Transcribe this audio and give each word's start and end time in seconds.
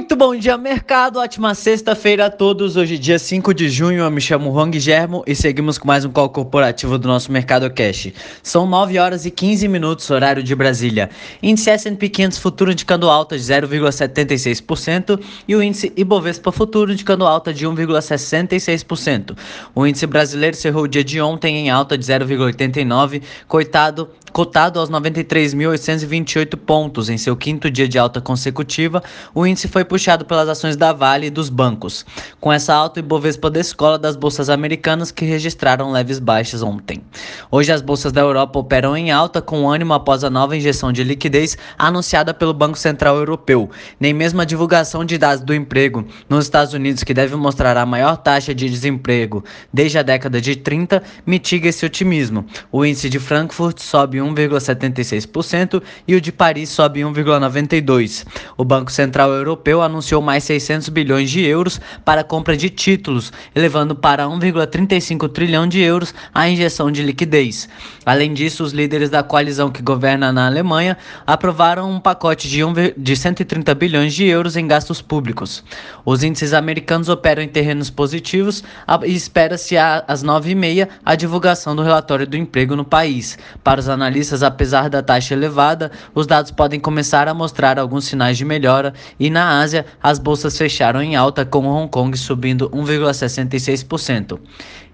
Muito 0.00 0.16
bom 0.16 0.34
dia, 0.34 0.56
mercado. 0.56 1.18
Ótima 1.18 1.54
sexta-feira 1.54 2.24
a 2.24 2.30
todos. 2.30 2.74
Hoje, 2.74 2.96
dia 2.96 3.18
5 3.18 3.52
de 3.52 3.68
junho, 3.68 4.00
eu 4.00 4.10
me 4.10 4.18
chamo 4.18 4.50
Hong 4.50 4.80
Germo 4.80 5.22
e 5.26 5.34
seguimos 5.34 5.76
com 5.76 5.86
mais 5.86 6.06
um 6.06 6.10
call 6.10 6.30
corporativo 6.30 6.96
do 6.96 7.06
nosso 7.06 7.30
Mercado 7.30 7.70
Cash. 7.70 8.10
São 8.42 8.66
9 8.66 8.98
horas 8.98 9.26
e 9.26 9.30
15 9.30 9.68
minutos, 9.68 10.08
horário 10.08 10.42
de 10.42 10.54
Brasília. 10.54 11.10
Índice 11.42 11.68
S&P 11.68 12.08
500 12.08 12.38
futuro 12.38 12.72
indicando 12.72 13.10
alta 13.10 13.36
de 13.36 13.44
0,76% 13.44 15.20
e 15.46 15.54
o 15.54 15.62
índice 15.62 15.92
Ibovespa 15.94 16.50
futuro 16.50 16.90
indicando 16.90 17.26
alta 17.26 17.52
de 17.52 17.66
1,66%. 17.66 19.36
O 19.74 19.86
índice 19.86 20.06
brasileiro 20.06 20.56
cerrou 20.56 20.84
o 20.84 20.88
dia 20.88 21.04
de 21.04 21.20
ontem 21.20 21.58
em 21.58 21.68
alta 21.68 21.98
de 21.98 22.06
0,89, 22.06 23.20
coitado 23.46 24.08
Cotado 24.32 24.78
aos 24.78 24.88
93.828 24.90 26.56
pontos 26.56 27.08
em 27.08 27.18
seu 27.18 27.36
quinto 27.36 27.70
dia 27.70 27.88
de 27.88 27.98
alta 27.98 28.20
consecutiva, 28.20 29.02
o 29.34 29.46
índice 29.46 29.66
foi 29.66 29.84
puxado 29.84 30.24
pelas 30.24 30.48
ações 30.48 30.76
da 30.76 30.92
Vale 30.92 31.26
e 31.26 31.30
dos 31.30 31.48
bancos. 31.48 32.06
Com 32.40 32.52
essa 32.52 32.72
alta, 32.72 33.00
o 33.00 33.02
Ibovespa 33.02 33.50
descola 33.50 33.98
das 33.98 34.14
bolsas 34.14 34.48
americanas 34.48 35.10
que 35.10 35.24
registraram 35.24 35.90
leves 35.90 36.18
baixas 36.18 36.62
ontem. 36.62 37.02
Hoje, 37.50 37.72
as 37.72 37.82
bolsas 37.82 38.12
da 38.12 38.20
Europa 38.20 38.58
operam 38.58 38.96
em 38.96 39.10
alta 39.10 39.42
com 39.42 39.68
ânimo 39.68 39.94
após 39.94 40.22
a 40.22 40.30
nova 40.30 40.56
injeção 40.56 40.92
de 40.92 41.02
liquidez 41.02 41.58
anunciada 41.76 42.32
pelo 42.32 42.54
Banco 42.54 42.78
Central 42.78 43.16
Europeu. 43.16 43.68
Nem 43.98 44.14
mesmo 44.14 44.40
a 44.40 44.44
divulgação 44.44 45.04
de 45.04 45.18
dados 45.18 45.44
do 45.44 45.54
emprego 45.54 46.06
nos 46.28 46.44
Estados 46.44 46.72
Unidos, 46.72 47.02
que 47.02 47.12
deve 47.12 47.34
mostrar 47.34 47.76
a 47.76 47.84
maior 47.84 48.16
taxa 48.16 48.54
de 48.54 48.68
desemprego 48.68 49.44
desde 49.72 49.98
a 49.98 50.02
década 50.02 50.40
de 50.40 50.56
30, 50.56 51.02
mitiga 51.26 51.68
esse 51.68 51.84
otimismo. 51.84 52.44
O 52.70 52.84
índice 52.84 53.08
de 53.08 53.18
Frankfurt 53.18 53.80
sobe 53.80 54.19
1,76% 54.20 55.82
e 56.06 56.14
o 56.14 56.20
de 56.20 56.30
Paris 56.30 56.68
sobe 56.68 57.00
1,92%. 57.00 58.26
O 58.56 58.64
Banco 58.64 58.92
Central 58.92 59.32
Europeu 59.32 59.82
anunciou 59.82 60.22
mais 60.22 60.44
600 60.44 60.88
bilhões 60.88 61.30
de 61.30 61.42
euros 61.42 61.80
para 62.04 62.24
compra 62.24 62.56
de 62.56 62.70
títulos, 62.70 63.32
elevando 63.54 63.94
para 63.94 64.26
1,35 64.26 65.28
trilhão 65.28 65.66
de 65.66 65.80
euros 65.80 66.14
a 66.34 66.48
injeção 66.48 66.90
de 66.90 67.02
liquidez. 67.02 67.68
Além 68.04 68.32
disso, 68.32 68.64
os 68.64 68.72
líderes 68.72 69.10
da 69.10 69.22
coalizão 69.22 69.70
que 69.70 69.82
governa 69.82 70.32
na 70.32 70.46
Alemanha 70.46 70.96
aprovaram 71.26 71.90
um 71.90 72.00
pacote 72.00 72.48
de, 72.48 72.64
um, 72.64 72.72
de 72.96 73.16
130 73.16 73.74
bilhões 73.74 74.14
de 74.14 74.24
euros 74.24 74.56
em 74.56 74.66
gastos 74.66 75.00
públicos. 75.02 75.62
Os 76.04 76.22
índices 76.22 76.52
americanos 76.52 77.08
operam 77.08 77.42
em 77.42 77.48
terrenos 77.48 77.90
positivos 77.90 78.64
e 79.04 79.14
espera-se 79.14 79.76
às 79.76 80.24
9h30 80.24 80.88
a 81.04 81.14
divulgação 81.14 81.74
do 81.76 81.82
relatório 81.82 82.26
do 82.26 82.36
emprego 82.36 82.76
no 82.76 82.84
país. 82.84 83.38
Para 83.62 83.80
os 83.80 83.88
analistas, 83.88 84.09
analistas, 84.10 84.42
apesar 84.42 84.90
da 84.90 85.02
taxa 85.02 85.34
elevada, 85.34 85.92
os 86.12 86.26
dados 86.26 86.50
podem 86.50 86.80
começar 86.80 87.28
a 87.28 87.34
mostrar 87.34 87.78
alguns 87.78 88.04
sinais 88.04 88.36
de 88.36 88.44
melhora 88.44 88.92
e 89.18 89.30
na 89.30 89.60
Ásia 89.60 89.86
as 90.02 90.18
bolsas 90.18 90.58
fecharam 90.58 91.00
em 91.00 91.14
alta 91.14 91.44
com 91.44 91.64
Hong 91.66 91.88
Kong 91.88 92.16
subindo 92.18 92.68
1,66%. 92.70 94.38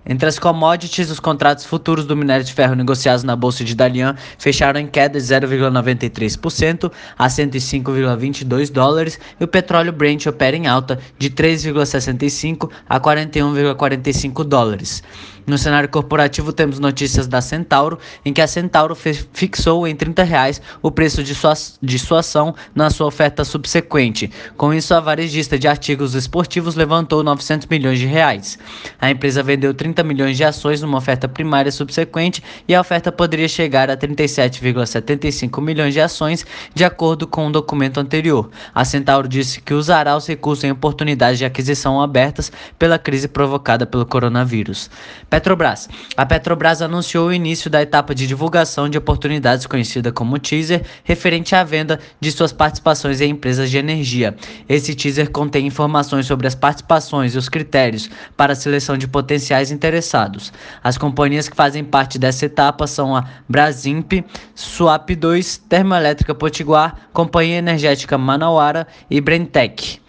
Entre 0.08 0.28
as 0.28 0.38
commodities, 0.38 1.10
os 1.10 1.18
contratos 1.18 1.64
futuros 1.64 2.06
do 2.06 2.16
minério 2.16 2.44
de 2.44 2.52
ferro 2.52 2.76
negociados 2.76 3.24
na 3.24 3.34
bolsa 3.34 3.64
de 3.64 3.74
Dalian 3.74 4.14
fecharam 4.38 4.78
em 4.78 4.86
queda 4.86 5.18
de 5.18 5.26
0,93% 5.26 6.92
a 7.18 7.26
105,22 7.26 8.70
dólares 8.70 9.18
e 9.40 9.42
o 9.42 9.48
petróleo 9.48 9.92
Brent 9.92 10.26
opera 10.26 10.56
em 10.56 10.68
alta 10.68 11.00
de 11.18 11.28
3,65 11.28 12.70
a 12.88 13.00
41,45 13.00 14.44
dólares. 14.44 15.02
No 15.46 15.56
cenário 15.56 15.88
corporativo, 15.88 16.52
temos 16.52 16.80
notícias 16.80 17.28
da 17.28 17.40
Centauro, 17.40 18.00
em 18.24 18.32
que 18.32 18.40
a 18.40 18.48
Centauro 18.48 18.96
fixou 18.96 19.86
em 19.86 19.94
30 19.94 20.24
reais 20.24 20.60
o 20.82 20.90
preço 20.90 21.22
de 21.22 21.36
sua, 21.36 21.54
de 21.80 22.00
sua 22.00 22.18
ação 22.18 22.52
na 22.74 22.90
sua 22.90 23.06
oferta 23.06 23.44
subsequente. 23.44 24.28
Com 24.56 24.74
isso, 24.74 24.92
a 24.92 24.98
varejista 24.98 25.56
de 25.56 25.68
artigos 25.68 26.16
esportivos 26.16 26.74
levantou 26.74 27.22
900 27.22 27.68
milhões 27.68 28.00
de 28.00 28.06
reais. 28.06 28.58
A 29.00 29.08
empresa 29.08 29.40
vendeu 29.40 29.72
30 29.72 30.02
milhões 30.02 30.36
de 30.36 30.42
ações 30.42 30.82
numa 30.82 30.98
oferta 30.98 31.28
primária 31.28 31.70
subsequente 31.70 32.42
e 32.66 32.74
a 32.74 32.80
oferta 32.80 33.12
poderia 33.12 33.46
chegar 33.46 33.88
a 33.88 33.96
37,75 33.96 35.62
milhões 35.62 35.94
de 35.94 36.00
ações, 36.00 36.44
de 36.74 36.84
acordo 36.84 37.24
com 37.24 37.44
o 37.44 37.46
um 37.46 37.52
documento 37.52 38.00
anterior. 38.00 38.50
A 38.74 38.84
Centauro 38.84 39.28
disse 39.28 39.60
que 39.60 39.72
usará 39.72 40.16
os 40.16 40.26
recursos 40.26 40.64
em 40.64 40.72
oportunidades 40.72 41.38
de 41.38 41.44
aquisição 41.44 42.00
abertas 42.00 42.50
pela 42.76 42.98
crise 42.98 43.28
provocada 43.28 43.86
pelo 43.86 44.04
coronavírus. 44.04 44.90
Petrobras. 45.36 45.86
A 46.16 46.24
Petrobras 46.24 46.80
anunciou 46.80 47.28
o 47.28 47.32
início 47.32 47.68
da 47.68 47.82
etapa 47.82 48.14
de 48.14 48.26
divulgação 48.26 48.88
de 48.88 48.96
oportunidades 48.96 49.66
conhecida 49.66 50.10
como 50.10 50.38
teaser, 50.38 50.82
referente 51.04 51.54
à 51.54 51.62
venda 51.62 52.00
de 52.18 52.32
suas 52.32 52.54
participações 52.54 53.20
em 53.20 53.32
empresas 53.32 53.70
de 53.70 53.76
energia. 53.76 54.34
Esse 54.66 54.94
teaser 54.94 55.30
contém 55.30 55.66
informações 55.66 56.24
sobre 56.24 56.46
as 56.46 56.54
participações 56.54 57.34
e 57.34 57.38
os 57.38 57.50
critérios 57.50 58.08
para 58.34 58.54
a 58.54 58.56
seleção 58.56 58.96
de 58.96 59.06
potenciais 59.06 59.70
interessados. 59.70 60.50
As 60.82 60.96
companhias 60.96 61.50
que 61.50 61.56
fazem 61.56 61.84
parte 61.84 62.18
dessa 62.18 62.46
etapa 62.46 62.86
são 62.86 63.14
a 63.14 63.26
Brasimp, 63.46 64.24
Swap 64.54 65.10
2, 65.10 65.58
Termoelétrica 65.68 66.34
Potiguar, 66.34 66.96
Companhia 67.12 67.58
Energética 67.58 68.16
Manauara 68.16 68.86
e 69.10 69.20
Brentec. 69.20 70.00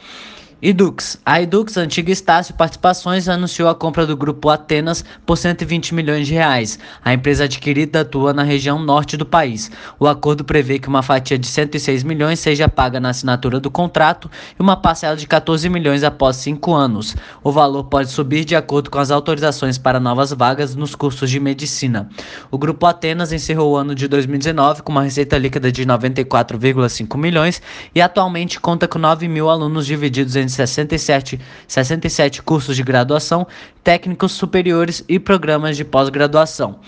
Edux. 0.60 1.20
A 1.24 1.40
Edux, 1.40 1.78
antiga 1.78 2.12
Estácio 2.12 2.56
Participações, 2.56 3.30
anunciou 3.30 3.70
a 3.70 3.76
compra 3.76 4.08
do 4.08 4.18
grupo 4.18 4.50
Atenas 4.50 5.06
por 5.24 5.38
120 5.38 5.94
milhões 5.94 6.26
de 6.26 6.34
reais. 6.34 6.80
A 7.06 7.14
empresa 7.14 7.44
adquirida 7.44 8.02
atua 8.02 8.34
na 8.34 8.42
região 8.42 8.80
norte 8.80 9.16
do 9.16 9.24
país. 9.24 9.70
O 10.00 10.08
acordo 10.08 10.44
prevê 10.44 10.80
que 10.80 10.88
uma 10.88 11.04
fatia 11.04 11.38
de 11.38 11.46
106 11.46 12.02
milhões 12.02 12.40
seja 12.40 12.68
paga 12.68 13.00
na 13.00 13.10
assinatura 13.10 13.60
do 13.60 13.70
contrato 13.70 14.32
e 14.60 14.62
uma 14.62 14.76
parcela 14.76 15.16
de 15.16 15.28
14 15.28 15.70
milhões 15.70 16.04
após 16.04 16.38
cinco 16.38 16.74
anos. 16.74 17.16
O 17.44 17.52
valor 17.52 17.84
pode 17.84 18.10
subir 18.10 18.44
de 18.44 18.56
acordo 18.56 18.90
com 18.90 18.98
as 18.98 19.12
autorizações 19.12 19.78
para 19.78 20.00
novas 20.00 20.34
vagas 20.34 20.74
nos 20.74 20.96
cursos 20.96 21.30
de 21.30 21.40
medicina. 21.40 22.10
O 22.50 22.58
grupo 22.58 22.88
Atenas 22.88 23.32
encerrou 23.32 23.74
o 23.74 23.78
ano 23.78 23.94
de 23.94 24.08
2019 24.08 24.82
com 24.82 24.92
uma 24.92 25.04
receita 25.04 25.38
líquida 25.38 25.72
de 25.72 25.86
94,5 25.86 27.16
milhões 27.16 27.62
e 27.94 28.02
atualmente 28.02 28.60
conta 28.60 28.88
com 28.88 28.98
9 28.98 29.28
mil 29.28 29.52
alunos 29.52 29.86
divididos 29.86 30.36
em 30.36 30.47
67, 30.50 31.40
67 31.68 32.42
cursos 32.42 32.76
de 32.76 32.84
graduação, 32.84 33.48
técnicos 33.84 34.32
superiores 34.32 35.04
e 35.08 35.20
programas 35.20 35.78
de 35.78 35.84
pós-graduação. 35.84 36.80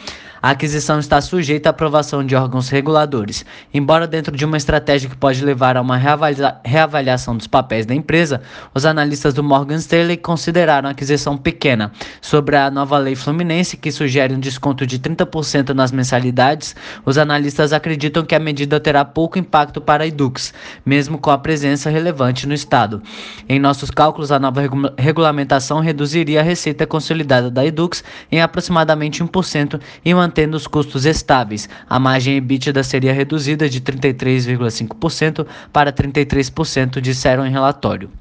A 0.41 0.51
aquisição 0.51 0.99
está 0.99 1.19
sujeita 1.19 1.69
à 1.69 1.71
aprovação 1.71 2.25
de 2.25 2.35
órgãos 2.35 2.69
reguladores. 2.69 3.45
Embora 3.73 4.07
dentro 4.07 4.35
de 4.35 4.45
uma 4.45 4.55
estratégia 4.55 5.09
que 5.09 5.15
pode 5.15 5.43
levar 5.43 5.75
a 5.75 5.81
uma 5.81 5.97
reavalia 5.97 6.55
reavaliação 6.63 7.35
dos 7.35 7.47
papéis 7.47 7.85
da 7.85 7.93
empresa, 7.93 8.41
os 8.73 8.85
analistas 8.85 9.33
do 9.33 9.43
Morgan 9.43 9.75
Stanley 9.75 10.17
consideraram 10.17 10.87
a 10.87 10.91
aquisição 10.91 11.37
pequena. 11.37 11.91
Sobre 12.21 12.55
a 12.55 12.71
nova 12.71 12.97
lei 12.97 13.15
fluminense, 13.15 13.75
que 13.75 13.91
sugere 13.91 14.33
um 14.33 14.39
desconto 14.39 14.87
de 14.87 14.97
30% 14.97 15.69
nas 15.73 15.91
mensalidades, 15.91 16.75
os 17.05 17.17
analistas 17.17 17.73
acreditam 17.73 18.23
que 18.23 18.35
a 18.35 18.39
medida 18.39 18.79
terá 18.79 19.03
pouco 19.03 19.37
impacto 19.37 19.81
para 19.81 20.03
a 20.03 20.07
Edux, 20.07 20.53
mesmo 20.85 21.17
com 21.17 21.31
a 21.31 21.37
presença 21.37 21.89
relevante 21.89 22.47
no 22.47 22.53
Estado. 22.53 23.01
Em 23.47 23.59
nossos 23.59 23.91
cálculos, 23.91 24.31
a 24.31 24.39
nova 24.39 24.61
regu 24.61 24.79
regulamentação 24.97 25.81
reduziria 25.81 26.39
a 26.39 26.43
receita 26.43 26.87
consolidada 26.87 27.51
da 27.51 27.65
Edux 27.65 28.03
em 28.31 28.41
aproximadamente 28.41 29.23
1% 29.23 29.81
e 30.05 30.13
uma 30.13 30.28
mantendo 30.29 30.55
os 30.55 30.67
custos 30.67 31.05
estáveis. 31.05 31.67
A 31.89 31.97
margem 31.97 32.37
EBITDA 32.37 32.83
seria 32.83 33.11
reduzida 33.11 33.67
de 33.67 33.81
33,5% 33.81 35.47
para 35.73 35.91
33%, 35.91 37.01
disseram 37.01 37.47
em 37.47 37.51
relatório. 37.51 38.11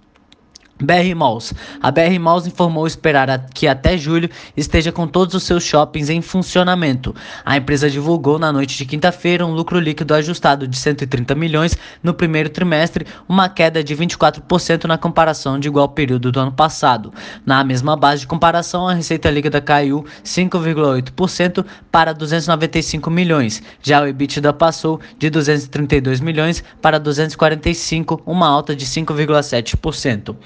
BR 0.81 1.15
Malls. 1.15 1.53
A 1.83 1.91
BR 1.91 2.19
Malls 2.21 2.47
informou 2.47 2.87
esperar 2.87 3.47
que 3.53 3.67
até 3.67 3.99
julho 3.99 4.31
esteja 4.57 4.93
com 4.93 5.07
todos 5.07 5.35
os 5.35 5.43
seus 5.43 5.65
shoppings 5.65 6.09
em 6.09 6.23
funcionamento. 6.23 7.15
A 7.45 7.57
empresa 7.57 7.91
divulgou 7.91 8.39
na 8.39 8.53
noite 8.53 8.77
de 8.77 8.85
quinta-feira 8.85 9.45
um 9.45 9.53
lucro 9.53 9.81
líquido 9.81 10.15
ajustado 10.15 10.69
de 10.69 10.77
130 10.77 11.35
milhões 11.35 11.77
no 12.03 12.15
primeiro 12.15 12.49
trimestre, 12.49 13.07
uma 13.29 13.49
queda 13.49 13.83
de 13.83 13.95
24% 13.97 14.85
na 14.85 14.97
comparação 14.97 15.59
de 15.59 15.69
igual 15.69 15.89
período 15.89 16.31
do 16.31 16.41
ano 16.41 16.53
passado. 16.53 17.13
Na 17.45 17.65
mesma 17.65 17.97
base 17.97 18.21
de 18.21 18.27
comparação, 18.27 18.87
a 18.87 18.95
receita 18.95 19.31
líquida 19.31 19.61
caiu 19.61 20.05
5,8% 20.25 21.65
para 21.91 22.13
295 22.13 23.11
milhões. 23.11 23.63
Já 23.83 24.03
o 24.03 24.07
EBITDA 24.07 24.53
passou 24.53 25.01
de 25.19 25.29
232 25.29 26.21
milhões 26.21 26.63
para 26.81 26.99
245, 26.99 28.23
uma 28.25 28.47
alta 28.47 28.77
de 28.77 28.87
5,7%. 28.87 30.37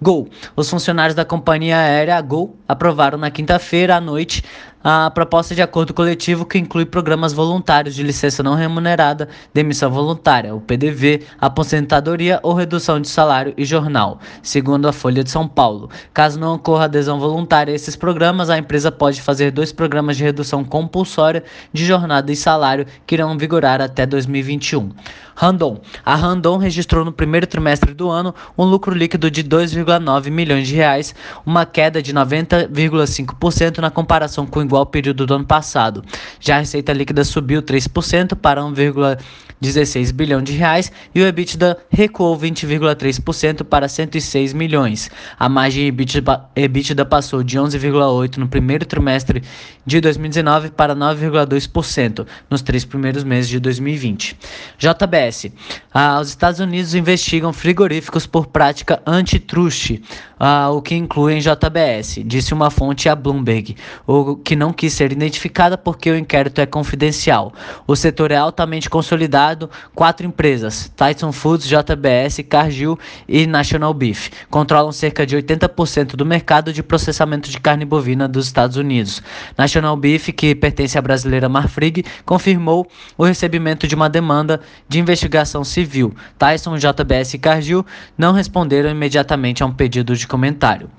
Gol. 0.00 0.28
Os 0.54 0.70
funcionários 0.70 1.14
da 1.14 1.24
companhia 1.24 1.78
aérea 1.78 2.20
Gol 2.20 2.56
aprovaram 2.68 3.18
na 3.18 3.30
quinta-feira 3.30 3.96
à 3.96 4.00
noite 4.00 4.44
a 4.82 5.10
proposta 5.10 5.54
de 5.54 5.62
acordo 5.62 5.92
coletivo 5.92 6.46
que 6.46 6.58
inclui 6.58 6.86
programas 6.86 7.32
voluntários 7.32 7.94
de 7.94 8.02
licença 8.02 8.42
não 8.42 8.54
remunerada, 8.54 9.28
demissão 9.52 9.90
voluntária, 9.90 10.54
o 10.54 10.60
PDV, 10.60 11.24
aposentadoria 11.40 12.38
ou 12.42 12.54
redução 12.54 13.00
de 13.00 13.08
salário 13.08 13.52
e 13.56 13.64
jornal, 13.64 14.20
segundo 14.42 14.88
a 14.88 14.92
Folha 14.92 15.24
de 15.24 15.30
São 15.30 15.48
Paulo. 15.48 15.90
Caso 16.14 16.38
não 16.38 16.54
ocorra 16.54 16.84
adesão 16.84 17.18
voluntária 17.18 17.72
a 17.72 17.74
esses 17.74 17.96
programas, 17.96 18.50
a 18.50 18.58
empresa 18.58 18.92
pode 18.92 19.20
fazer 19.20 19.50
dois 19.50 19.72
programas 19.72 20.16
de 20.16 20.24
redução 20.24 20.64
compulsória 20.64 21.42
de 21.72 21.84
jornada 21.84 22.30
e 22.30 22.36
salário 22.36 22.86
que 23.06 23.14
irão 23.14 23.36
vigorar 23.36 23.80
até 23.80 24.06
2021. 24.06 24.92
Randon. 25.38 25.80
A 26.04 26.16
Randon 26.16 26.56
registrou 26.56 27.04
no 27.04 27.12
primeiro 27.12 27.46
trimestre 27.46 27.94
do 27.94 28.10
ano 28.10 28.34
um 28.56 28.64
lucro 28.64 28.92
líquido 28.92 29.30
de 29.30 29.44
2,9 29.44 30.32
milhões 30.32 30.66
de 30.66 30.74
reais, 30.74 31.14
uma 31.46 31.64
queda 31.64 32.02
de 32.02 32.12
90,5% 32.12 33.78
na 33.78 33.88
comparação 33.88 34.44
com 34.44 34.60
igual 34.68 34.86
período 34.86 35.26
do 35.26 35.34
ano 35.34 35.46
passado. 35.46 36.04
Já 36.40 36.56
a 36.56 36.60
receita 36.60 36.92
líquida 36.92 37.24
subiu 37.24 37.62
3% 37.62 38.34
para 38.36 38.62
1,16 38.62 40.12
bilhão 40.12 40.42
de 40.42 40.52
reais 40.52 40.92
e 41.14 41.20
o 41.20 41.26
EBITDA 41.26 41.78
recuou 41.90 42.38
20,3% 42.38 43.64
para 43.64 43.88
106 43.88 44.52
milhões. 44.52 45.10
A 45.38 45.48
margem 45.48 45.86
EBITDA, 45.86 46.44
EBITDA 46.54 47.04
passou 47.04 47.42
de 47.42 47.58
11,8 47.58 48.36
no 48.36 48.48
primeiro 48.48 48.86
trimestre 48.86 49.42
de 49.84 50.00
2019 50.00 50.70
para 50.70 50.94
9,2% 50.94 52.26
nos 52.50 52.62
três 52.62 52.84
primeiros 52.84 53.24
meses 53.24 53.48
de 53.48 53.58
2020. 53.58 54.36
JBS. 54.78 55.52
Ah, 55.92 56.20
os 56.20 56.28
Estados 56.28 56.60
Unidos 56.60 56.94
investigam 56.94 57.52
frigoríficos 57.52 58.26
por 58.26 58.46
prática 58.46 59.02
antitruste, 59.06 60.02
ah, 60.38 60.70
o 60.70 60.80
que 60.82 60.94
inclui 60.94 61.34
em 61.34 61.40
JBS, 61.40 62.20
disse 62.24 62.54
uma 62.54 62.70
fonte 62.70 63.08
a 63.08 63.16
Bloomberg, 63.16 63.76
o 64.06 64.36
que 64.36 64.54
não 64.54 64.72
quis 64.72 64.92
ser 64.92 65.10
identificada 65.10 65.76
porque 65.76 66.10
o 66.10 66.16
inquérito 66.28 66.60
é 66.60 66.66
confidencial. 66.66 67.54
O 67.86 67.96
setor 67.96 68.30
é 68.30 68.36
altamente 68.36 68.90
consolidado, 68.90 69.70
quatro 69.94 70.26
empresas, 70.26 70.92
Tyson 70.94 71.32
Foods, 71.32 71.66
JBS, 71.66 72.44
Cargill 72.46 72.98
e 73.26 73.46
National 73.46 73.94
Beef, 73.94 74.28
controlam 74.50 74.92
cerca 74.92 75.24
de 75.24 75.34
80% 75.34 76.16
do 76.16 76.26
mercado 76.26 76.70
de 76.70 76.82
processamento 76.82 77.48
de 77.48 77.58
carne 77.58 77.86
bovina 77.86 78.28
dos 78.28 78.44
Estados 78.44 78.76
Unidos. 78.76 79.22
National 79.56 79.96
Beef, 79.96 80.28
que 80.28 80.54
pertence 80.54 80.98
à 80.98 81.02
brasileira 81.02 81.48
Marfrig, 81.48 82.04
confirmou 82.26 82.86
o 83.16 83.24
recebimento 83.24 83.88
de 83.88 83.94
uma 83.94 84.10
demanda 84.10 84.60
de 84.86 85.00
investigação 85.00 85.64
civil. 85.64 86.14
Tyson, 86.38 86.76
JBS 86.76 87.34
e 87.34 87.38
Cargill 87.38 87.86
não 88.18 88.34
responderam 88.34 88.90
imediatamente 88.90 89.62
a 89.62 89.66
um 89.66 89.72
pedido 89.72 90.14
de 90.14 90.26
comentário. 90.26 90.90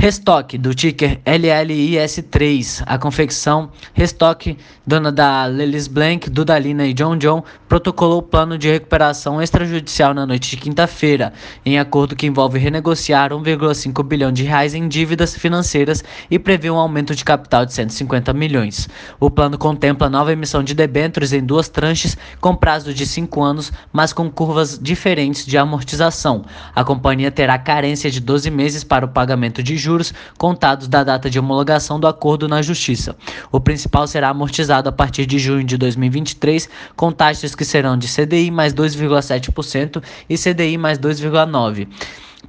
Restock, 0.00 0.56
do 0.56 0.72
ticker 0.72 1.20
LLIS3, 1.26 2.84
a 2.86 2.96
confecção 2.96 3.70
Restock, 3.92 4.56
dona 4.86 5.12
da 5.12 5.44
Lelis 5.44 5.86
Blank, 5.86 6.30
Dudalina 6.30 6.86
e 6.86 6.94
John 6.94 7.18
John, 7.18 7.44
protocolou 7.68 8.20
o 8.20 8.22
plano 8.22 8.56
de 8.56 8.66
recuperação 8.70 9.42
extrajudicial 9.42 10.14
na 10.14 10.24
noite 10.24 10.52
de 10.52 10.56
quinta-feira, 10.56 11.34
em 11.66 11.78
acordo 11.78 12.16
que 12.16 12.26
envolve 12.26 12.58
renegociar 12.58 13.30
1,5 13.30 14.02
bilhão 14.02 14.32
de 14.32 14.42
reais 14.42 14.72
em 14.72 14.88
dívidas 14.88 15.34
financeiras 15.34 16.02
e 16.30 16.38
prevê 16.38 16.70
um 16.70 16.78
aumento 16.78 17.14
de 17.14 17.22
capital 17.22 17.66
de 17.66 17.74
150 17.74 18.32
milhões. 18.32 18.88
O 19.20 19.30
plano 19.30 19.58
contempla 19.58 20.08
nova 20.08 20.32
emissão 20.32 20.64
de 20.64 20.72
debêntures 20.72 21.34
em 21.34 21.44
duas 21.44 21.68
tranches 21.68 22.16
com 22.40 22.56
prazo 22.56 22.94
de 22.94 23.04
5 23.04 23.42
anos, 23.42 23.70
mas 23.92 24.14
com 24.14 24.30
curvas 24.30 24.78
diferentes 24.78 25.44
de 25.44 25.58
amortização. 25.58 26.42
A 26.74 26.82
companhia 26.82 27.30
terá 27.30 27.58
carência 27.58 28.10
de 28.10 28.18
12 28.18 28.50
meses 28.50 28.82
para 28.82 29.04
o 29.04 29.08
pagamento 29.08 29.62
de 29.62 29.76
juros 29.76 29.89
juros 29.90 30.14
contados 30.38 30.86
da 30.86 31.02
data 31.02 31.28
de 31.28 31.38
homologação 31.38 31.98
do 31.98 32.06
acordo 32.06 32.46
na 32.46 32.62
Justiça. 32.62 33.16
O 33.50 33.58
principal 33.58 34.06
será 34.06 34.28
amortizado 34.28 34.88
a 34.88 34.92
partir 34.92 35.26
de 35.26 35.38
junho 35.38 35.64
de 35.64 35.76
2023, 35.76 36.68
com 36.94 37.10
taxas 37.10 37.56
que 37.56 37.64
serão 37.64 37.98
de 37.98 38.06
CDI 38.06 38.52
mais 38.52 38.72
2,7% 38.72 40.00
e 40.28 40.38
CDI 40.38 40.78
mais 40.78 40.96
2,9% 40.98 41.88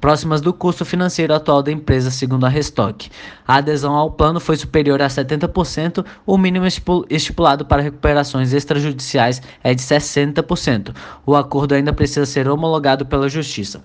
próximas 0.00 0.40
do 0.40 0.52
custo 0.52 0.84
financeiro 0.84 1.32
atual 1.32 1.62
da 1.62 1.70
empresa, 1.70 2.10
segundo 2.10 2.44
a 2.44 2.48
Restock. 2.48 3.08
A 3.46 3.58
adesão 3.58 3.94
ao 3.94 4.10
plano 4.10 4.40
foi 4.40 4.56
superior 4.56 5.00
a 5.00 5.06
70%, 5.06 6.04
o 6.26 6.36
mínimo 6.36 6.66
estipulado 7.08 7.64
para 7.64 7.82
recuperações 7.82 8.52
extrajudiciais 8.52 9.40
é 9.62 9.72
de 9.72 9.80
60%. 9.80 10.92
O 11.24 11.36
acordo 11.36 11.74
ainda 11.74 11.92
precisa 11.92 12.26
ser 12.26 12.48
homologado 12.48 13.06
pela 13.06 13.28
Justiça. 13.28 13.84